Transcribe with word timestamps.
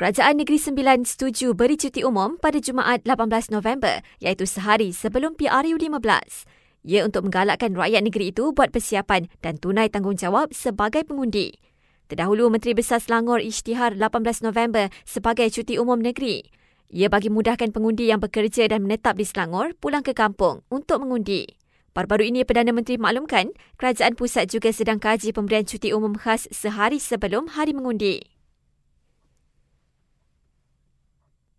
Kerajaan 0.00 0.40
Negeri 0.40 0.56
Sembilan 0.56 1.04
setuju 1.04 1.52
beri 1.52 1.76
cuti 1.76 2.00
umum 2.00 2.40
pada 2.40 2.56
Jumaat 2.56 3.04
18 3.04 3.52
November 3.52 4.00
iaitu 4.24 4.48
sehari 4.48 4.96
sebelum 4.96 5.36
PRU 5.36 5.76
15. 5.76 6.00
Ia 6.88 7.04
untuk 7.04 7.28
menggalakkan 7.28 7.76
rakyat 7.76 8.08
negeri 8.08 8.32
itu 8.32 8.56
buat 8.56 8.72
persiapan 8.72 9.28
dan 9.44 9.60
tunai 9.60 9.92
tanggungjawab 9.92 10.56
sebagai 10.56 11.04
pengundi. 11.04 11.52
Terdahulu 12.08 12.48
Menteri 12.48 12.72
Besar 12.72 13.04
Selangor 13.04 13.44
isytihar 13.44 13.92
18 13.92 14.40
November 14.40 14.88
sebagai 15.04 15.52
cuti 15.52 15.76
umum 15.76 16.00
negeri. 16.00 16.48
Ia 16.88 17.12
bagi 17.12 17.28
mudahkan 17.28 17.68
pengundi 17.68 18.08
yang 18.08 18.24
bekerja 18.24 18.72
dan 18.72 18.88
menetap 18.88 19.20
di 19.20 19.28
Selangor 19.28 19.76
pulang 19.76 20.00
ke 20.00 20.16
kampung 20.16 20.64
untuk 20.72 21.04
mengundi. 21.04 21.44
Baru-baru 21.92 22.32
ini 22.32 22.48
Perdana 22.48 22.72
Menteri 22.72 22.96
maklumkan 22.96 23.52
kerajaan 23.76 24.16
pusat 24.16 24.48
juga 24.48 24.72
sedang 24.72 24.96
kaji 24.96 25.36
pemberian 25.36 25.68
cuti 25.68 25.92
umum 25.92 26.16
khas 26.16 26.48
sehari 26.48 26.96
sebelum 26.96 27.52
hari 27.52 27.76
mengundi. 27.76 28.39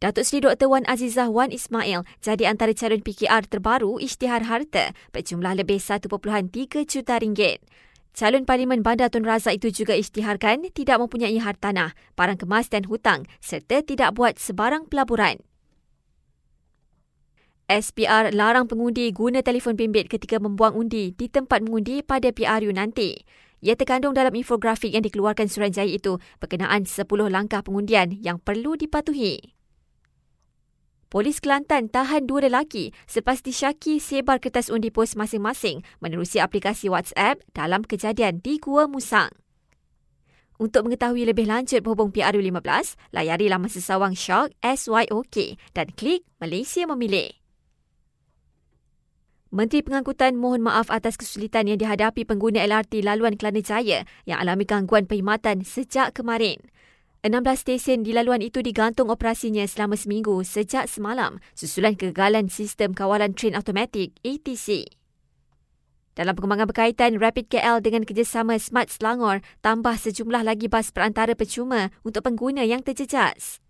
Datuk 0.02 0.26
Seri 0.26 0.42
Dr. 0.42 0.66
Wan 0.66 0.82
Azizah 0.90 1.30
Wan 1.30 1.54
Ismail 1.54 2.02
jadi 2.26 2.50
antara 2.50 2.74
calon 2.74 3.06
PKR 3.06 3.46
terbaru 3.46 4.02
isytihar 4.02 4.50
harta 4.50 4.98
berjumlah 5.14 5.54
lebih 5.62 5.78
1.3 5.78 6.10
juta 6.90 7.22
ringgit. 7.22 7.62
Calon 8.18 8.50
Parlimen 8.50 8.82
Bandar 8.82 9.14
Tun 9.14 9.22
Razak 9.22 9.62
itu 9.62 9.70
juga 9.70 9.94
isytiharkan 9.94 10.66
tidak 10.74 10.98
mempunyai 11.06 11.38
hartanah, 11.38 11.94
barang 12.18 12.42
kemas 12.42 12.74
dan 12.74 12.90
hutang 12.90 13.30
serta 13.46 13.86
tidak 13.86 14.18
buat 14.18 14.42
sebarang 14.42 14.90
pelaburan. 14.90 15.38
SPR 17.70 18.34
larang 18.34 18.66
pengundi 18.66 19.14
guna 19.14 19.46
telefon 19.46 19.78
bimbit 19.78 20.10
ketika 20.10 20.42
membuang 20.42 20.82
undi 20.82 21.14
di 21.14 21.30
tempat 21.30 21.62
mengundi 21.62 22.02
pada 22.02 22.34
PRU 22.34 22.74
nanti. 22.74 23.22
Ia 23.62 23.78
terkandung 23.78 24.18
dalam 24.18 24.34
infografik 24.34 24.98
yang 24.98 25.06
dikeluarkan 25.06 25.46
Suruhanjaya 25.46 25.94
itu 25.94 26.18
berkenaan 26.42 26.90
10 26.90 27.06
langkah 27.30 27.62
pengundian 27.62 28.18
yang 28.18 28.42
perlu 28.42 28.74
dipatuhi. 28.74 29.61
Polis 31.12 31.44
Kelantan 31.44 31.92
tahan 31.92 32.24
dua 32.24 32.48
lelaki 32.48 32.96
selepas 33.04 33.44
disyaki 33.44 34.00
sebar 34.00 34.40
kertas 34.40 34.72
undi 34.72 34.96
pos 34.96 35.20
masing-masing 35.20 35.84
menerusi 36.00 36.40
aplikasi 36.40 36.88
WhatsApp 36.88 37.44
dalam 37.52 37.84
kejadian 37.84 38.40
di 38.40 38.64
Gua 38.64 38.88
Musang. 38.88 39.28
Untuk 40.56 40.88
mengetahui 40.88 41.28
lebih 41.28 41.52
lanjut 41.52 41.84
berhubung 41.84 42.16
PRU 42.16 42.40
15, 42.40 42.96
layari 43.12 43.52
laman 43.52 43.68
sesawang 43.68 44.16
Shock 44.16 44.56
SYOK 44.64 45.60
dan 45.76 45.92
klik 46.00 46.24
Malaysia 46.40 46.88
Memilih. 46.88 47.36
Menteri 49.52 49.84
Pengangkutan 49.84 50.40
mohon 50.40 50.64
maaf 50.64 50.88
atas 50.88 51.20
kesulitan 51.20 51.68
yang 51.68 51.76
dihadapi 51.76 52.24
pengguna 52.24 52.64
LRT 52.64 53.04
laluan 53.04 53.36
Kelana 53.36 53.60
Jaya 53.60 54.08
yang 54.24 54.40
alami 54.40 54.64
gangguan 54.64 55.12
perkhidmatan 55.12 55.68
sejak 55.68 56.16
kemarin. 56.16 56.71
16 57.22 57.54
stesen 57.54 58.02
di 58.02 58.18
laluan 58.18 58.42
itu 58.42 58.66
digantung 58.66 59.14
operasinya 59.14 59.62
selama 59.70 59.94
seminggu 59.94 60.42
sejak 60.42 60.90
semalam 60.90 61.38
susulan 61.54 61.94
kegagalan 61.94 62.50
sistem 62.50 62.98
kawalan 62.98 63.38
train 63.38 63.54
automatik 63.54 64.18
ATC. 64.26 64.90
Dalam 66.18 66.34
pengembangan 66.34 66.66
berkaitan, 66.66 67.22
Rapid 67.22 67.54
KL 67.54 67.78
dengan 67.86 68.10
kerjasama 68.10 68.58
Smart 68.58 68.90
Selangor 68.90 69.46
tambah 69.62 69.94
sejumlah 70.02 70.42
lagi 70.42 70.66
bas 70.66 70.90
perantara 70.90 71.38
percuma 71.38 71.94
untuk 72.02 72.26
pengguna 72.26 72.66
yang 72.66 72.82
terjejas. 72.82 73.62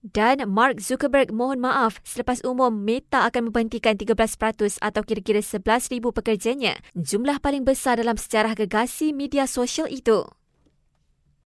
Dan 0.00 0.40
Mark 0.48 0.80
Zuckerberg 0.80 1.36
mohon 1.36 1.60
maaf 1.60 2.00
selepas 2.00 2.40
umum 2.48 2.72
Meta 2.72 3.28
akan 3.28 3.52
memberhentikan 3.52 4.00
13% 4.00 4.80
atau 4.80 5.02
kira-kira 5.04 5.44
11,000 5.44 6.00
pekerjanya, 6.16 6.80
jumlah 6.96 7.44
paling 7.44 7.68
besar 7.68 8.00
dalam 8.00 8.16
sejarah 8.16 8.56
gegasi 8.56 9.12
media 9.12 9.44
sosial 9.44 9.92
itu. 9.92 10.24